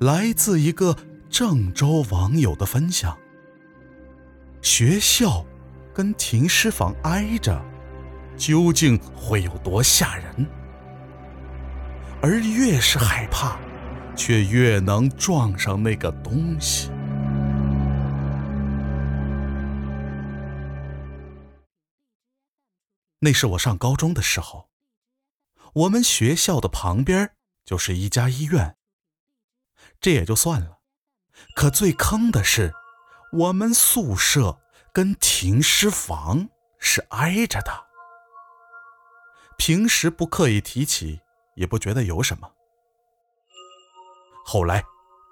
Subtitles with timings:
[0.00, 0.96] 来自一个
[1.28, 3.18] 郑州网友的分享。
[4.62, 5.44] 学校
[5.92, 7.60] 跟停尸房挨着，
[8.36, 10.46] 究竟会有多吓人？
[12.22, 13.58] 而越是害怕，
[14.14, 16.90] 却越能撞上那个东西。
[23.20, 24.68] 那是我上高中的时候，
[25.72, 27.32] 我们学校的旁边
[27.64, 28.77] 就是一家医院。
[30.00, 30.78] 这也就算了，
[31.54, 32.72] 可最坑的是，
[33.32, 34.60] 我们宿舍
[34.92, 37.86] 跟停尸房是挨着的。
[39.56, 41.20] 平时不刻意提起，
[41.56, 42.52] 也不觉得有什么。
[44.44, 44.84] 后来，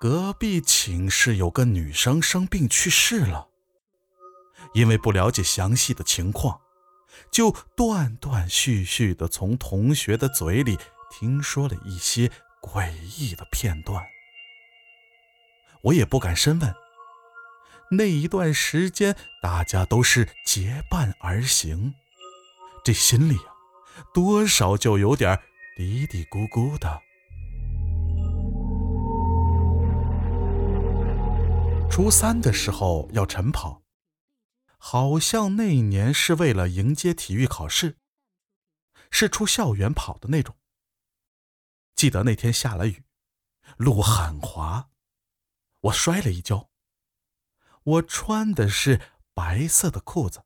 [0.00, 3.48] 隔壁寝室有个女生生病去世了，
[4.74, 6.60] 因为不了解详细的情况，
[7.32, 10.78] 就断断续续的从同学的嘴里
[11.10, 12.30] 听说了一些
[12.62, 14.02] 诡异的片段。
[15.82, 16.74] 我也不敢深问。
[17.90, 21.94] 那一段时间，大家都是结伴而行，
[22.84, 23.52] 这心里啊，
[24.14, 25.38] 多少就有点
[25.76, 27.00] 嘀嘀咕咕的。
[31.90, 33.82] 初三的时候要晨跑，
[34.78, 37.98] 好像那年是为了迎接体育考试，
[39.10, 40.56] 是出校园跑的那种。
[41.94, 43.04] 记得那天下了雨，
[43.76, 44.91] 路很滑。
[45.82, 46.70] 我摔了一跤。
[47.84, 49.00] 我穿的是
[49.34, 50.44] 白色的裤子，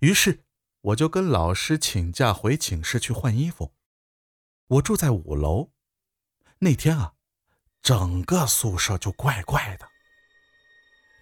[0.00, 0.44] 于是
[0.80, 3.72] 我就跟老师请假回寝室去换衣服。
[4.66, 5.70] 我住在五楼，
[6.58, 7.12] 那天啊，
[7.82, 9.88] 整个宿舍就怪怪的。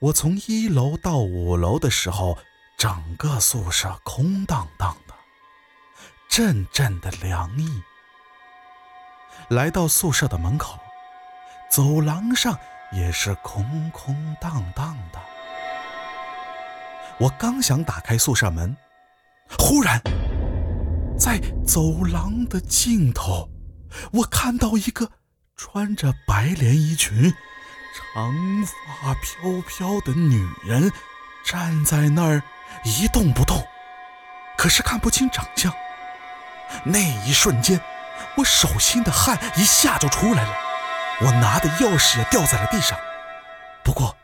[0.00, 2.39] 我从一楼到五楼的时候，
[2.79, 5.15] 整个宿舍空荡荡的，
[6.29, 7.83] 阵阵的凉意。
[9.50, 10.79] 来到宿舍的门口，
[11.71, 12.59] 走廊上。
[12.93, 15.19] 也是空空荡荡的。
[17.19, 18.77] 我刚想打开宿舍门，
[19.59, 20.01] 忽然，
[21.19, 23.49] 在走廊的尽头，
[24.13, 25.11] 我看到一个
[25.57, 27.33] 穿着白连衣裙、
[28.13, 28.35] 长
[28.67, 30.91] 发飘飘的女人
[31.45, 32.43] 站在那儿
[32.85, 33.63] 一动不动，
[34.57, 35.73] 可是看不清长相。
[36.85, 37.81] 那一瞬间，
[38.37, 40.72] 我手心的汗一下就出来了。
[41.21, 42.99] 我拿的钥匙也掉在了地上，
[43.84, 44.17] 不过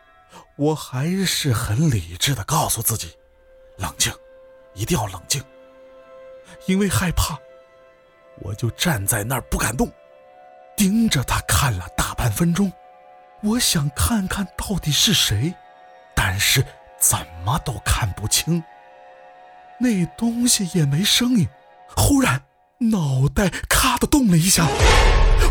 [0.57, 3.17] 我还是很理智的告诉自己，
[3.77, 4.13] 冷静，
[4.75, 5.43] 一定要冷静。
[6.67, 7.39] 因为害怕，
[8.41, 9.93] 我就站在那儿不敢动，
[10.77, 12.73] 盯着他看了大半分钟。
[13.43, 15.55] 我想看看到底是谁，
[16.17, 16.65] 但是
[16.99, 18.63] 怎么都看不清。
[19.79, 21.49] 那东西也没声音，
[21.97, 22.43] 忽然
[22.79, 24.67] 脑袋咔的动了一下。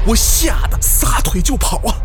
[0.08, 2.02] 我吓得撒腿就跑啊！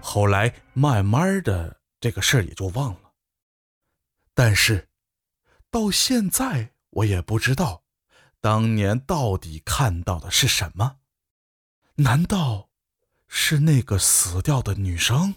[0.00, 3.12] 后来慢慢的，这个事儿也就忘了。
[4.34, 4.88] 但是，
[5.70, 7.82] 到现在我也不知道，
[8.40, 10.96] 当年到底看到的是什么？
[11.96, 12.70] 难道
[13.28, 15.36] 是那个死掉的女生？